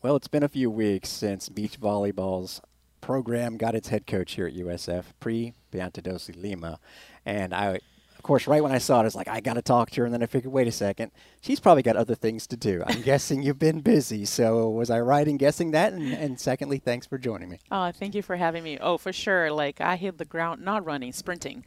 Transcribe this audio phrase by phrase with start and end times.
[0.00, 2.60] Well, it's been a few weeks since beach volleyball's
[3.00, 6.78] program got its head coach here at USF, Pri Piantadosi Lima.
[7.26, 7.80] And I,
[8.16, 10.02] of course, right when I saw it, I was like, I got to talk to
[10.02, 10.04] her.
[10.04, 12.84] And then I figured, wait a second, she's probably got other things to do.
[12.86, 14.24] I'm guessing you've been busy.
[14.24, 15.92] So was I right in guessing that?
[15.92, 17.58] And, and secondly, thanks for joining me.
[17.72, 18.78] Oh, thank you for having me.
[18.80, 19.50] Oh, for sure.
[19.50, 21.64] Like I hit the ground, not running, sprinting.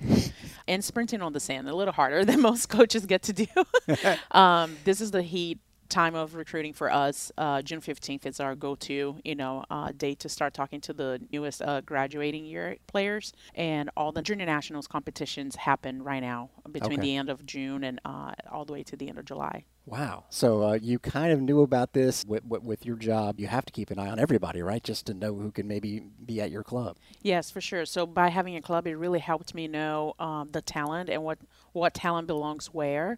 [0.69, 3.47] and sprinting on the sand, a little harder than most coaches get to do.
[4.31, 5.59] um, this is the heat
[5.91, 7.31] time of recruiting for us.
[7.37, 11.21] Uh, June 15th is our go-to, you know, uh, date to start talking to the
[11.31, 13.33] newest uh, graduating year players.
[13.53, 17.01] And all the junior nationals competitions happen right now between okay.
[17.01, 19.65] the end of June and uh, all the way to the end of July.
[19.85, 20.25] Wow.
[20.29, 23.39] So uh, you kind of knew about this with, with, with, your job.
[23.39, 24.83] You have to keep an eye on everybody, right?
[24.83, 26.97] Just to know who can maybe be at your club.
[27.21, 27.85] Yes, for sure.
[27.85, 31.39] So by having a club, it really helped me know um, the talent and what,
[31.73, 33.17] what talent belongs where.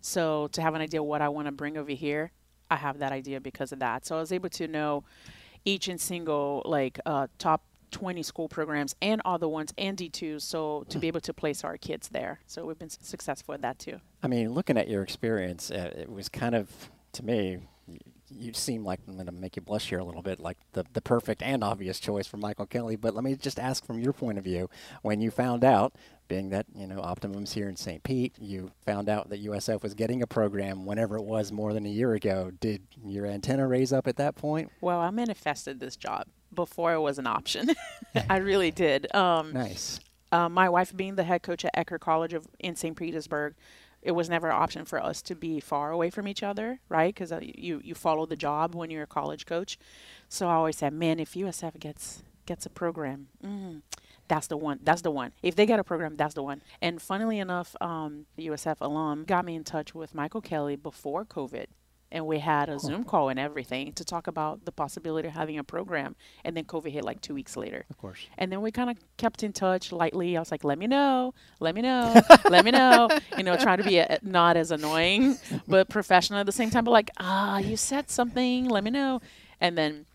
[0.00, 2.32] So to have an idea what I want to bring over here,
[2.70, 4.06] I have that idea because of that.
[4.06, 5.04] So I was able to know
[5.64, 10.84] each and single like uh, top 20 school programs and other ones and D2s so
[10.88, 12.40] to be able to place our kids there.
[12.46, 14.00] So we've been successful at that too.
[14.22, 16.70] I mean, looking at your experience, uh, it was kind of
[17.12, 17.58] to me
[18.30, 20.84] you seem like I'm going to make you blush here a little bit, like the,
[20.92, 22.96] the perfect and obvious choice for Michael Kelly.
[22.96, 24.68] But let me just ask from your point of view,
[25.02, 25.94] when you found out,
[26.28, 28.02] being that you know Optimum's here in St.
[28.04, 31.84] Pete, you found out that USF was getting a program whenever it was more than
[31.84, 32.52] a year ago.
[32.60, 34.70] Did your antenna raise up at that point?
[34.80, 37.70] Well, I manifested this job before it was an option.
[38.30, 39.12] I really did.
[39.14, 39.98] Um, nice.
[40.32, 42.96] Uh, my wife being the head coach at Eckerd College of in St.
[42.96, 43.54] Petersburg,
[44.02, 47.14] it was never an option for us to be far away from each other, right?
[47.14, 49.78] Because uh, you you follow the job when you're a college coach.
[50.28, 53.82] So I always said, man, if USF gets gets a program, mm,
[54.28, 54.80] that's the one.
[54.82, 55.32] That's the one.
[55.42, 56.62] If they get a program, that's the one.
[56.80, 61.66] And funnily enough, um, USF alum got me in touch with Michael Kelly before COVID
[62.12, 65.58] and we had a Zoom call and everything to talk about the possibility of having
[65.58, 66.16] a program.
[66.44, 67.84] And then COVID hit like two weeks later.
[67.90, 68.26] Of course.
[68.36, 70.36] And then we kind of kept in touch lightly.
[70.36, 72.20] I was like, "Let me know, let me know,
[72.50, 75.36] let me know." You know, trying to be a, not as annoying,
[75.68, 76.84] but professional at the same time.
[76.84, 78.68] But like, ah, you said something.
[78.68, 79.20] Let me know.
[79.60, 80.06] And then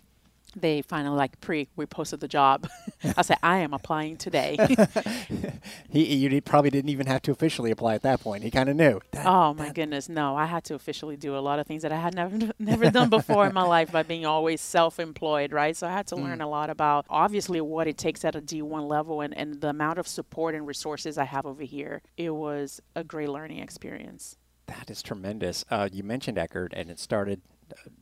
[0.55, 2.67] they finally like pre we posted the job.
[3.17, 4.57] I said i am applying today.
[5.89, 8.43] He you probably didn't even have to officially apply at that point.
[8.43, 8.99] He kind of knew.
[9.11, 9.75] That, oh my that.
[9.75, 10.09] goodness.
[10.09, 12.89] No i had to officially do a lot of things that i had never never
[12.91, 15.75] done before in my life by being always self-employed right?
[15.75, 16.23] So i had to mm.
[16.23, 19.69] learn a lot about obviously what it takes at a d1 level and, and the
[19.69, 22.01] amount of support and resources i have over here.
[22.17, 24.37] It was a great learning experience.
[24.67, 25.63] That is tremendous.
[25.69, 27.41] Uh, you mentioned Eckerd, and it started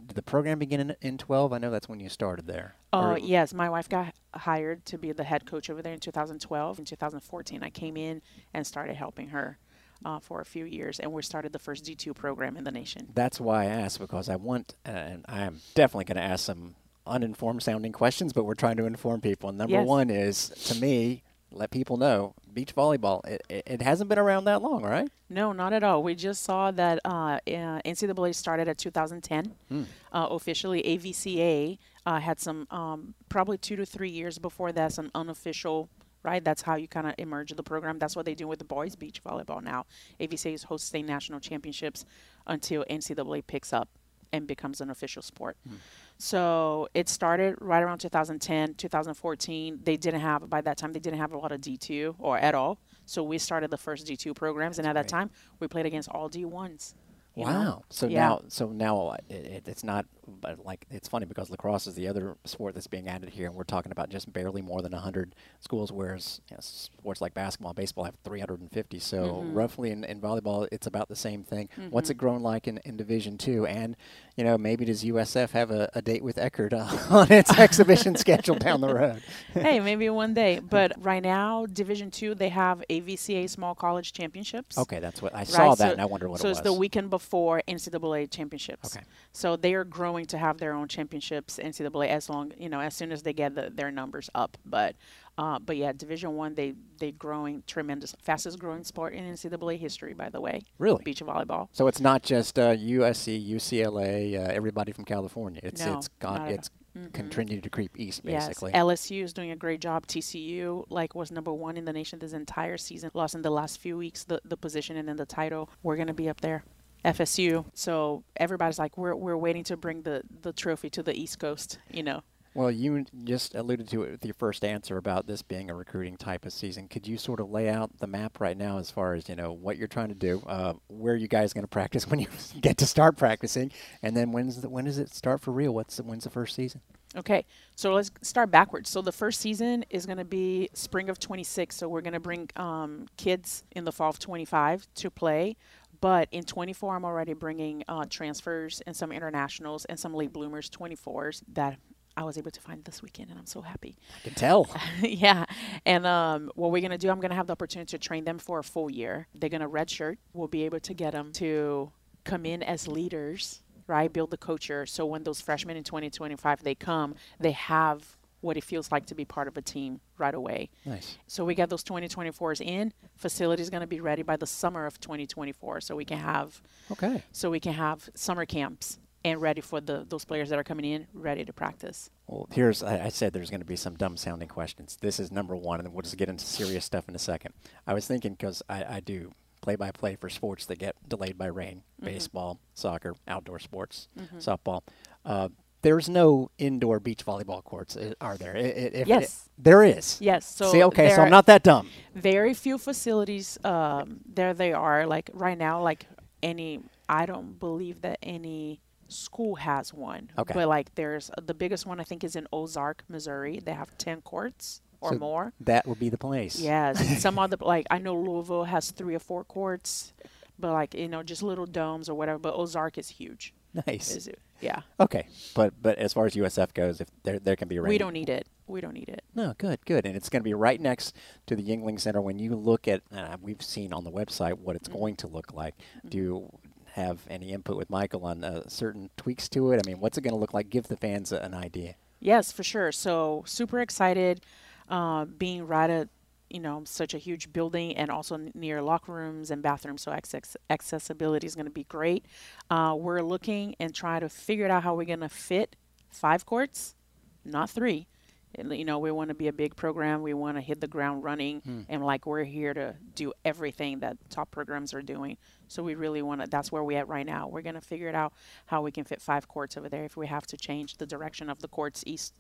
[0.06, 1.54] did the program begin in, in 12?
[1.54, 2.76] I know that's when you started there.
[2.92, 3.54] Oh, yes.
[3.54, 6.80] My wife got hired to be the head coach over there in 2012.
[6.80, 8.22] In 2014, I came in
[8.54, 9.58] and started helping her.
[10.06, 13.08] Uh, for a few years, and we started the first D2 program in the nation.
[13.14, 16.44] That's why I asked because I want, uh, and I am definitely going to ask
[16.44, 16.76] some
[17.08, 19.48] uninformed sounding questions, but we're trying to inform people.
[19.48, 19.88] And number yes.
[19.88, 24.46] one is, to me, let people know beach volleyball it, it, it, hasn't been around
[24.46, 25.10] that long right?
[25.30, 26.04] No not at all.
[26.04, 29.84] We just saw that uh, ncaa started at 2010 hmm.
[30.12, 35.10] uh, officially avca uh, had some um, probably two to three years before that some
[35.16, 35.90] unofficial
[36.24, 36.44] right?
[36.44, 38.00] That's how you kind of emerge the program.
[38.00, 39.86] That's what they do with the boys beach volleyball now.
[40.22, 42.06] Avca is hosting national championships
[42.48, 43.90] until ncaa picks up
[44.34, 45.76] and becomes an official sport hmm.
[46.18, 49.80] So it started right around 2010, 2014.
[49.84, 52.56] They didn't have, by that time, they didn't have a lot of D2 or at
[52.56, 52.80] all.
[53.06, 54.78] So we started the first D2 programs.
[54.78, 55.10] That's and at great.
[55.10, 56.94] that time, we played against all D1s.
[57.36, 57.64] wow.
[57.64, 57.84] Know?
[57.90, 58.28] So yeah.
[58.28, 62.08] now, so now uh, it, it's not but like it's funny because lacrosse is the
[62.08, 65.36] other sport that's being added here, and we're talking about just barely more than 100
[65.60, 69.00] schools, whereas you know, sports like basketball, baseball have 350.
[69.00, 69.54] So mm-hmm.
[69.54, 71.70] roughly in, in volleyball, it's about the same thing.
[71.78, 71.90] Mm-hmm.
[71.90, 73.66] What's it grown like in, in Division Two?
[73.66, 73.96] And
[74.36, 78.16] you know, maybe does USF have a, a date with Eckerd uh, on its exhibition
[78.16, 79.22] schedule down the road?
[79.54, 80.60] hey, maybe one day.
[80.60, 84.78] But right now, Division Two, they have AVCA Small College Championships.
[84.78, 85.48] Okay, that's what I right?
[85.48, 86.58] saw that, and I wonder what so it was.
[86.58, 88.96] So it's the weekend before NCAA championships.
[88.96, 89.06] Okay.
[89.32, 92.80] So they are growing going to have their own championships NCAA as long you know
[92.80, 94.58] as soon as they get the, their numbers up.
[94.64, 94.96] But
[95.38, 100.14] uh, but yeah, Division One they they growing tremendous, fastest growing sport in NCAA history,
[100.14, 100.62] by the way.
[100.78, 101.70] Really, beach volleyball.
[101.72, 105.62] So it's not just uh, USC, UCLA, uh, everybody from California.
[105.64, 106.48] It's no, it's gone.
[106.50, 107.08] It's mm-hmm.
[107.12, 108.72] continued to creep east, basically.
[108.74, 110.06] Yes, LSU is doing a great job.
[110.06, 113.10] TCU like was number one in the nation this entire season.
[113.16, 115.70] Lost in the last few weeks the the position and then the title.
[115.82, 116.64] We're gonna be up there.
[117.06, 117.66] FSU.
[117.74, 121.80] So everybody's like, we're we're waiting to bring the the trophy to the East Coast.
[121.92, 122.24] You know.
[122.56, 126.18] Well, you just alluded to it with your first answer about this being a recruiting
[126.18, 126.88] type of season.
[126.88, 129.52] Could you sort of lay out the map right now as far as you know
[129.52, 132.28] what you're trying to do, uh, where you guys going to practice when you
[132.62, 133.72] get to start practicing,
[134.04, 135.74] and then when's the, when does it start for real?
[135.74, 136.82] What's the, when's the first season?
[137.16, 137.46] Okay,
[137.76, 138.90] so let's start backwards.
[138.90, 141.76] So the first season is going to be spring of 26.
[141.76, 145.56] So we're going to bring um, kids in the fall of 25 to play.
[146.04, 150.70] But in 24, I'm already bringing uh, transfers and some internationals and some late bloomers,
[150.70, 151.78] 24s that
[152.18, 153.96] I was able to find this weekend, and I'm so happy.
[154.18, 154.70] I can tell.
[155.02, 155.46] yeah.
[155.86, 158.26] And um, what we're going to do, I'm going to have the opportunity to train
[158.26, 159.30] them for a full year.
[159.34, 160.18] They're going to redshirt.
[160.34, 161.94] We'll be able to get them to
[162.26, 164.14] come in as leaders right?
[164.14, 168.64] Build the culture so when those freshmen in 2025 they come, they have what it
[168.64, 170.70] feels like to be part of a team right away.
[170.86, 171.18] Nice.
[171.28, 172.94] So we got those 2024s in.
[173.16, 176.62] Facility is going to be ready by the summer of 2024, so we can have
[176.92, 177.24] okay.
[177.32, 180.86] So we can have summer camps and ready for the those players that are coming
[180.86, 182.10] in, ready to practice.
[182.28, 184.98] Well, here's I, I said there's going to be some dumb sounding questions.
[185.02, 187.54] This is number one, and we'll just get into serious stuff in a second.
[187.88, 189.32] I was thinking because I, I do
[189.62, 192.06] play-by-play for sports that get delayed by rain: mm-hmm.
[192.06, 194.38] baseball, soccer, outdoor sports, mm-hmm.
[194.38, 194.82] softball.
[195.26, 195.50] Uh,
[195.84, 198.56] there's no indoor beach volleyball courts, are there?
[198.56, 200.18] If yes, it, there is.
[200.20, 200.46] Yes.
[200.46, 201.90] So see, okay, so I'm not that dumb.
[202.16, 203.60] Very few facilities.
[203.64, 205.06] Um, there they are.
[205.06, 206.08] Like right now, like
[206.42, 206.80] any.
[207.10, 210.32] I don't believe that any school has one.
[210.38, 210.54] Okay.
[210.54, 213.60] But like, there's uh, the biggest one I think is in Ozark, Missouri.
[213.64, 215.54] They have ten courts or so more.
[215.60, 216.60] That would be the place.
[216.60, 217.22] Yes.
[217.22, 220.14] some other like I know Louisville has three or four courts,
[220.58, 222.40] but like you know just little domes or whatever.
[222.40, 223.54] But Ozark is huge.
[223.88, 224.16] Nice.
[224.16, 224.30] Is?
[224.62, 224.82] Yeah.
[225.00, 227.98] Okay, but but as far as USF goes, if there there can be rain, we
[227.98, 228.48] don't need it.
[228.68, 229.24] We don't need it.
[229.36, 231.16] No, good, good, and it's going to be right next
[231.48, 232.22] to the Yuengling Center.
[232.22, 235.00] When you look at, uh, we've seen on the website what it's mm-hmm.
[235.00, 235.76] going to look like.
[235.78, 236.10] Mm-hmm.
[236.10, 236.60] Do you
[236.94, 239.82] have any input with Michael on uh, certain tweaks to it?
[239.84, 240.70] I mean, what's it going to look like?
[240.70, 241.96] Give the fans a, an idea.
[242.20, 242.92] Yes, for sure.
[242.92, 244.46] So super excited
[244.90, 246.08] uh, being right at
[246.54, 250.56] you know such a huge building and also near locker rooms and bathrooms so access-
[250.70, 252.26] accessibility is going to be great.
[252.70, 255.76] Uh, we're looking and trying to figure out how we're going to fit
[256.12, 256.96] five courts
[257.44, 258.08] not three.
[258.56, 260.22] You know we want to be a big program.
[260.22, 261.82] We want to hit the ground running hmm.
[261.90, 265.38] and like we're here to do everything that top programs are doing.
[265.68, 267.48] So we really want to that's where we're at right now.
[267.48, 268.32] We're going to figure it out
[268.68, 271.50] how we can fit five courts over there if we have to change the direction
[271.50, 272.36] of the courts east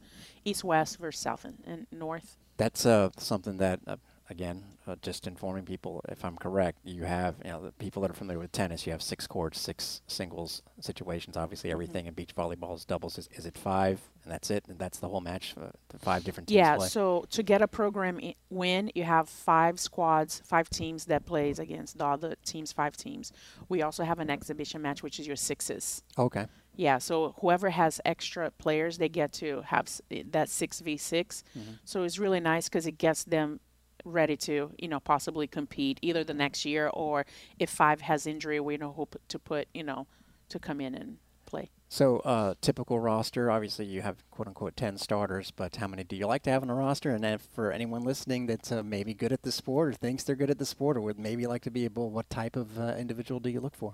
[0.45, 3.97] east west versus south and, and north that's uh, something that uh,
[4.29, 8.11] again, uh, just informing people, if I'm correct, you have, you know, the people that
[8.11, 11.37] are familiar with tennis, you have six courts, six singles situations.
[11.37, 11.75] Obviously, mm-hmm.
[11.75, 13.17] everything in beach volleyball is doubles.
[13.17, 14.65] Is, is it five, and that's it?
[14.67, 16.87] And that's the whole match, uh, the five different teams Yeah, play?
[16.87, 21.59] so to get a program I- win, you have five squads, five teams that plays
[21.59, 23.31] against the other teams, five teams.
[23.69, 26.03] We also have an exhibition match, which is your sixes.
[26.17, 26.47] Okay.
[26.75, 30.99] Yeah, so whoever has extra players, they get to have that 6v6.
[31.01, 31.61] Mm-hmm.
[31.85, 33.59] So it's really nice because it gets them
[34.05, 37.25] ready to, you know, possibly compete either the next year or
[37.59, 40.07] if five has injury, we know who to put, you know,
[40.49, 41.69] to come in and play.
[41.89, 46.15] So, uh, typical roster, obviously you have quote unquote 10 starters, but how many do
[46.15, 47.11] you like to have in a roster?
[47.11, 50.35] And then for anyone listening that's uh, maybe good at the sport or thinks they're
[50.35, 52.79] good at the sport or would maybe like to be a able, what type of
[52.79, 53.93] uh, individual do you look for?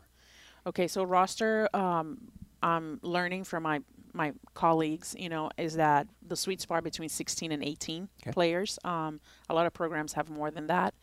[0.65, 2.17] Okay, so roster, um,
[2.61, 3.81] I'm learning from my
[4.13, 8.31] my colleagues, you know, is that the sweet spot between 16 and 18 okay.
[8.31, 8.79] players.
[8.83, 9.19] Um,
[9.49, 10.93] a lot of programs have more than that.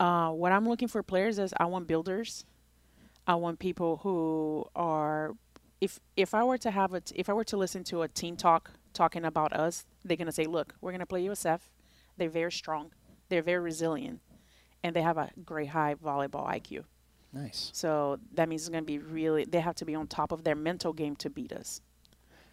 [0.00, 2.44] Uh, what I'm looking for players is I want builders.
[3.26, 5.34] I want people who are,
[5.80, 8.08] if if I were to have a, t- if I were to listen to a
[8.08, 11.60] team talk talking about us, they're gonna say, look, we're gonna play USF.
[12.16, 12.92] They're very strong.
[13.28, 14.20] They're very resilient,
[14.82, 16.84] and they have a great high volleyball IQ.
[17.34, 17.70] Nice.
[17.74, 20.44] So that means it's going to be really, they have to be on top of
[20.44, 21.80] their mental game to beat us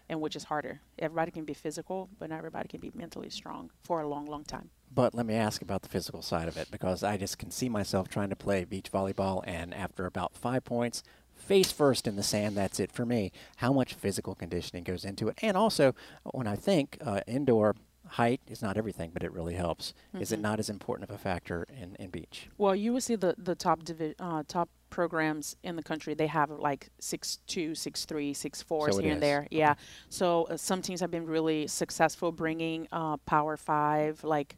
[0.10, 0.82] and which is harder.
[1.00, 4.44] Everybody can be physical, but not everybody can be mentally strong for a long, long
[4.44, 4.70] time.
[4.94, 7.70] But let me ask about the physical side of it because I just can see
[7.70, 11.02] myself trying to play beach volleyball, and after about five points,
[11.34, 13.32] face first in the sand, that's it for me.
[13.58, 15.40] How much physical conditioning goes into it?
[15.42, 15.96] And also,
[16.26, 17.78] when I think uh, indoor,
[18.12, 19.94] height is not everything, but it really helps.
[20.10, 20.22] Mm-hmm.
[20.22, 20.44] Is it mm-hmm.
[20.44, 22.50] not as important of a factor in, in beach?
[22.58, 26.28] Well, you will see the the top divi- uh, top programs in the country, they
[26.28, 29.48] have like six two, six three, six fours so here and there.
[29.50, 29.74] Yeah.
[30.10, 34.58] So uh, some teams have been really successful bringing uh, power five, like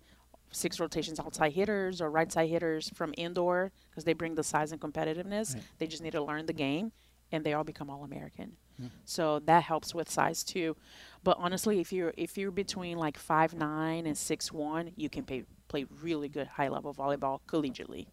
[0.52, 4.72] six rotations outside hitters or right side hitters from indoor because they bring the size
[4.72, 5.54] and competitiveness.
[5.54, 5.64] Right.
[5.78, 6.92] They just need to learn the game,
[7.34, 8.56] and they all become all American.
[8.82, 8.90] Mm.
[9.06, 10.76] So that helps with size too.
[11.24, 15.24] But honestly, if you're if you're between like five nine and six one, you can
[15.26, 18.08] pay, play really good high level volleyball collegiately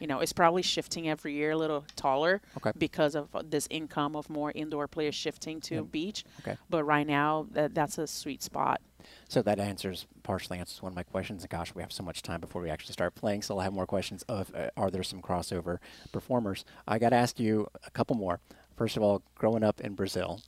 [0.00, 2.72] You know, it's probably shifting every year a little taller Okay.
[2.76, 6.24] because of uh, this income of more indoor players shifting to beach.
[6.40, 6.56] Okay.
[6.68, 8.80] But right now, that, that's a sweet spot.
[9.28, 11.42] So that answers partially answers one of my questions.
[11.42, 13.72] And gosh, we have so much time before we actually start playing, so I'll have
[13.72, 14.22] more questions.
[14.28, 15.78] Of uh, are there some crossover
[16.12, 16.64] performers?
[16.86, 18.40] I got to ask you a couple more.
[18.76, 20.42] First of all, growing up in Brazil,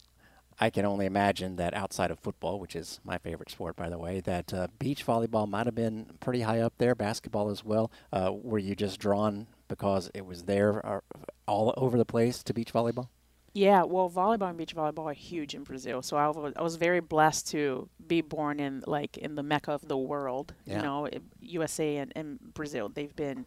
[0.60, 3.98] I can only imagine that outside of football, which is my favorite sport, by the
[3.98, 6.94] way, that uh, beach volleyball might have been pretty high up there.
[6.94, 7.92] Basketball as well.
[8.12, 11.00] Uh, were you just drawn because it was there uh,
[11.46, 13.08] all over the place to beach volleyball?
[13.54, 16.02] Yeah, well, volleyball and beach volleyball are huge in Brazil.
[16.02, 19.72] So I was, I was very blessed to be born in like in the mecca
[19.72, 20.54] of the world.
[20.64, 20.76] Yeah.
[20.76, 22.88] You know, it- USA and, and Brazil.
[22.88, 23.46] They've been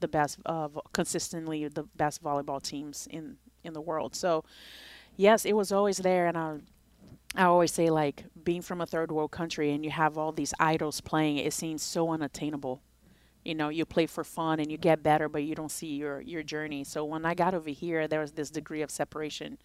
[0.00, 4.16] the best, uh, consistently the best volleyball teams in in the world.
[4.16, 4.44] So
[5.16, 6.58] yes, it was always there, and I.
[7.34, 10.52] I always say, like, being from a third world country and you have all these
[10.60, 12.82] idols playing, it seems so unattainable.
[13.44, 16.20] You know, you play for fun and you get better, but you don't see your,
[16.20, 16.84] your journey.
[16.84, 19.58] So when I got over here, there was this degree of separation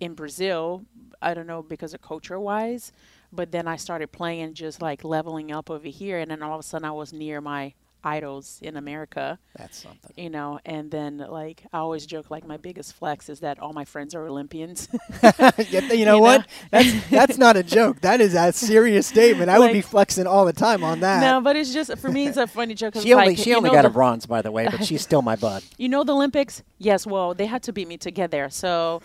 [0.00, 0.84] in Brazil.
[1.20, 2.92] I don't know because of culture wise,
[3.32, 6.60] but then I started playing just like leveling up over here, and then all of
[6.60, 10.12] a sudden I was near my idols in America, That's something.
[10.16, 10.58] you know.
[10.64, 14.14] And then like I always joke like my biggest flex is that all my friends
[14.14, 14.88] are Olympians.
[15.92, 16.46] You know You what?
[16.70, 18.00] That's that's not a joke.
[18.00, 19.50] That is a serious statement.
[19.50, 21.20] I would be flexing all the time on that.
[21.20, 22.94] no, but it's just for me it's a funny joke.
[22.96, 25.22] She only like, she only got the- a bronze, by the way, but she's still
[25.22, 25.62] my bud.
[25.78, 26.62] You know the Olympics?
[26.78, 27.06] Yes.
[27.06, 28.50] Well, they had to beat me to get there.
[28.50, 29.00] So,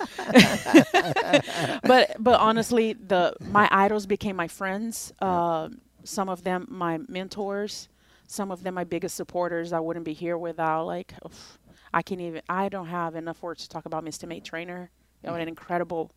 [1.84, 5.14] but but honestly, the my idols became my friends.
[5.22, 5.70] Uh,
[6.04, 7.90] some of them my mentors.
[8.28, 9.74] Some of them my biggest supporters.
[9.74, 11.14] I wouldn't be here without like.
[11.26, 11.58] oof,
[11.94, 12.42] I can't even.
[12.50, 14.90] I don't have enough words to talk about Misty May-Treanor.
[15.24, 16.12] You know, an incredible.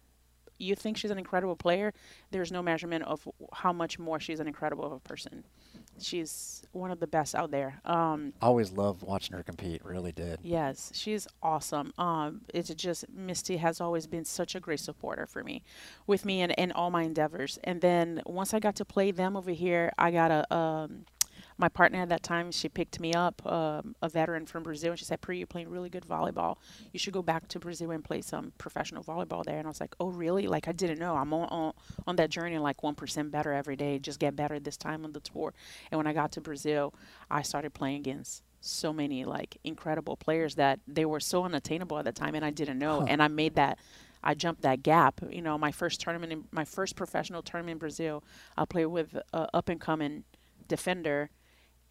[0.59, 1.95] You think she's an incredible player?
[2.33, 5.45] There's no measurement of how much more she's an incredible of a person.
[5.99, 7.81] She's one of the best out there.
[7.85, 9.83] Um, Always loved watching her compete.
[9.85, 10.41] Really did.
[10.43, 11.95] Yes, she's awesome.
[11.97, 15.63] Um, it's just Misty has always been such a great supporter for me,
[16.07, 17.59] with me and in all my endeavors.
[17.65, 21.05] And then once I got to play them over here, I got a um,
[21.61, 22.51] my partner at that time.
[22.51, 25.69] She picked me up, um, a veteran from Brazil, and she said, "Pri, you're playing
[25.69, 26.57] really good volleyball.
[26.93, 29.81] You should go back to Brazil and play some professional volleyball there." And I was
[29.81, 30.47] like, "Oh, really?
[30.49, 31.17] Like I didn't know.
[31.17, 31.73] I'm on on,
[32.07, 33.99] on that journey, like one percent better every day.
[33.99, 35.53] Just get better this time on the tour."
[35.91, 36.95] And when I got to Brazil,
[37.31, 42.05] I started playing against so many like incredible players that they were so unattainable at
[42.05, 43.79] the time and I didn't know and I made that
[44.23, 47.79] I jumped that gap you know my first tournament in my first professional tournament in
[47.79, 48.23] Brazil
[48.59, 50.25] I played with a up and coming
[50.69, 51.31] defender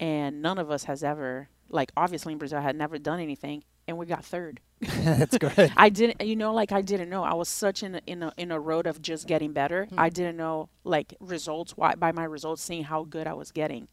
[0.00, 3.62] and none of us has ever like obviously in Brazil I had never done anything
[3.86, 5.72] and we got third That's good.
[5.76, 7.22] I didn't, you know, like I didn't know.
[7.22, 9.84] I was such in a, in a in a road of just getting better.
[9.84, 10.00] Hmm.
[10.00, 11.76] I didn't know like results.
[11.76, 13.88] Why by my results, seeing how good I was getting,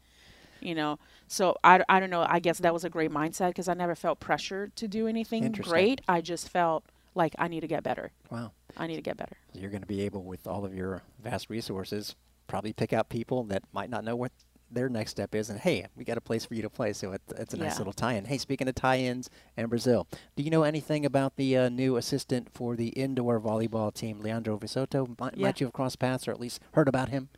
[0.60, 0.98] you know.
[1.26, 2.24] So I, I don't know.
[2.26, 5.52] I guess that was a great mindset because I never felt pressured to do anything
[5.52, 6.00] great.
[6.08, 6.84] I just felt
[7.14, 8.12] like I need to get better.
[8.30, 8.52] Wow.
[8.78, 9.36] I need to get better.
[9.52, 12.14] You're going to be able, with all of your vast resources,
[12.46, 14.32] probably pick out people that might not know what
[14.70, 15.50] their next step is.
[15.50, 17.72] And hey, we got a place for you to play, so it, it's a nice
[17.74, 17.78] Yeah.
[17.78, 18.24] little tie-in.
[18.26, 20.06] Hey, speaking of tie-ins and Brazil,
[20.36, 24.58] do you know anything about the uh, new assistant for the indoor volleyball team, Leandro
[24.58, 25.18] Vissotto?
[25.18, 25.46] Might, Yeah.
[25.46, 27.28] might you have crossed paths or at least heard about him?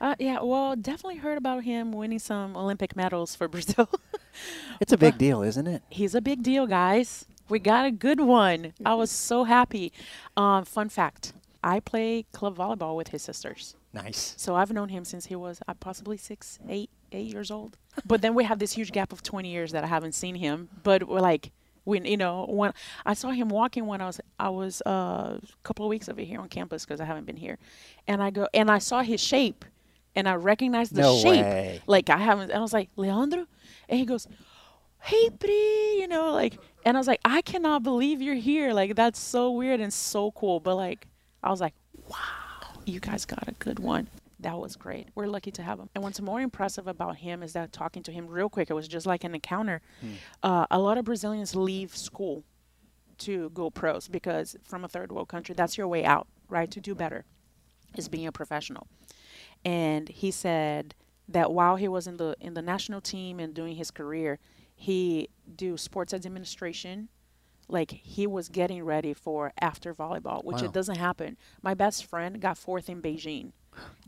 [0.00, 3.88] Uh, yeah, well, definitely heard about him winning some Olympic medals for Brazil.
[4.80, 5.82] It's a big deal, isn't it?
[5.90, 7.26] He's a big deal, guys.
[7.48, 8.74] We got a good one.
[8.84, 9.92] I was so happy.
[10.36, 11.32] Um, fun fact:
[11.64, 13.76] I play club volleyball with his sisters.
[14.04, 14.34] Nice.
[14.36, 17.78] So I've known him since he was uh, possibly six, eight, eight years old.
[18.04, 20.68] But then we have this huge gap of 20 years that I haven't seen him.
[20.82, 21.50] But we're like,
[21.84, 22.72] when you know, when
[23.04, 26.20] I saw him walking when I was I was uh, a couple of weeks over
[26.20, 27.58] here on campus because I haven't been here,
[28.08, 29.64] and I go and I saw his shape,
[30.16, 31.44] and I recognized the No shape.
[31.44, 31.80] way.
[31.86, 32.50] Like I haven't.
[32.50, 33.46] And I was like, Leandro,
[33.88, 34.26] and he goes,
[35.00, 38.72] Hey, Pri, you know, like, and I was like, I cannot believe you're here.
[38.72, 40.58] Like that's so weird and so cool.
[40.58, 41.06] But like,
[41.40, 41.74] I was like,
[42.08, 42.16] wow,
[42.86, 44.08] you guys got a good one.
[44.40, 45.08] That was great.
[45.14, 45.88] We're lucky to have him.
[45.94, 48.86] And what's more impressive about him is that talking to him real quick, it was
[48.86, 49.80] just like an encounter.
[50.42, 52.44] Uh, a lot of Brazilians leave school
[53.18, 56.70] to go pros because from a third world country, that's your way out, right?
[56.70, 57.24] To do better
[57.96, 58.86] is being a professional.
[59.64, 60.94] And he said
[61.28, 64.38] that while he was in the in the national team and doing his career,
[64.74, 67.08] he do sports administration
[67.68, 70.66] like he was getting ready for after volleyball, which Wow.
[70.66, 71.36] it doesn't happen.
[71.62, 73.52] My best friend got fourth in Beijing.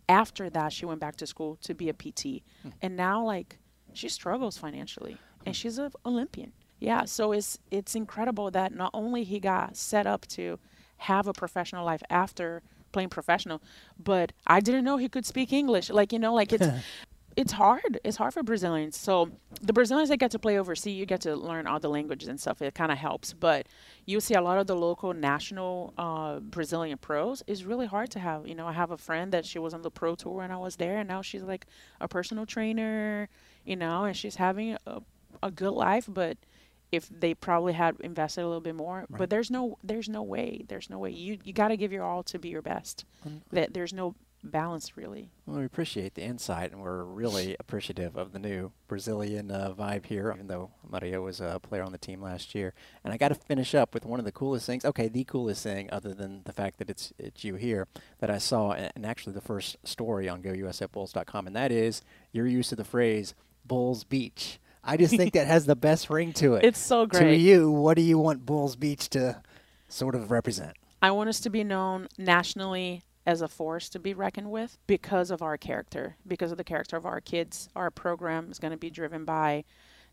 [0.09, 2.71] After that, she went back to school to be a PT, hmm.
[2.81, 3.59] and now like
[3.93, 5.59] she struggles financially, and hmm.
[5.59, 6.53] she's an Olympian.
[6.81, 10.59] Yeah, so it's it's incredible that not only he got set up to
[10.99, 12.63] have a professional life after
[12.93, 13.63] playing professional,
[13.99, 15.91] but I didn't know he could speak English.
[15.91, 16.67] Like you know, like it's
[17.39, 18.01] it's hard.
[18.03, 18.97] It's hard for Brazilians.
[18.99, 19.31] So
[19.63, 22.41] the Brazilians that get to play overseas, you get to learn all the languages and
[22.41, 22.61] stuff.
[22.61, 23.33] It kind of helps.
[23.33, 23.69] But
[24.07, 28.19] you see a lot of the local national uh, Brazilian pros It's really hard to
[28.19, 28.49] have.
[28.49, 30.57] You know, I have a friend that she was on the pro tour when I
[30.57, 31.67] was there, and now she's like
[32.01, 33.29] a personal trainer.
[33.65, 35.01] You know, and she's having a,
[35.41, 36.39] a good life, but
[36.91, 39.19] if they probably had invested a little bit more right.
[39.19, 42.03] but there's no there's no way there's no way you you got to give your
[42.03, 43.05] all to be your best
[43.53, 45.31] that there's no balance really.
[45.47, 50.07] Well, we appreciate the insight, and we're really appreciative of the new Brazilian uh, vibe
[50.07, 50.33] here.
[50.35, 53.35] Even though Mario was a player on the team last year, and I got to
[53.35, 54.85] finish up with one of the coolest things.
[54.85, 57.87] Okay, the coolest thing, other than the fact that it's it's you here,
[58.21, 62.03] that I saw, and actually the first story on GoUSFBulls.com, and that is
[62.33, 66.33] your use of the phrase "Bulls Beach." I just think that has the best ring
[66.35, 66.65] to it.
[66.65, 67.21] It's so great.
[67.21, 69.43] To you, what do you want Bulls Beach to
[69.89, 70.77] sort of represent?
[71.01, 75.31] I want us to be known nationally as a force to be reckoned with because
[75.31, 77.69] of our character, because of the character of our kids.
[77.77, 79.65] Our program is going to be driven by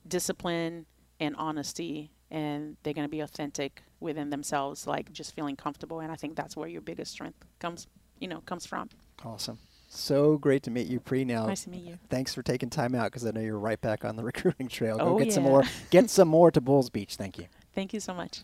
[0.06, 0.86] discipline
[1.22, 6.02] and honesty, and they're going to be authentic within themselves, like just feeling comfortable.
[6.02, 7.88] And I think that's where your biggest strength comes,
[8.20, 8.90] you know, comes from.
[9.24, 9.60] Awesome.
[9.88, 11.24] So great to meet you, Pri.
[11.24, 11.98] Now, nice to meet you.
[12.10, 14.98] Thanks for taking time out because I know you're right back on the recruiting trail.
[14.98, 15.34] Go oh, get yeah.
[15.36, 15.64] some more.
[15.90, 17.16] Get some more to Bulls Beach.
[17.16, 17.46] Thank you.
[17.74, 18.42] Thank you so much.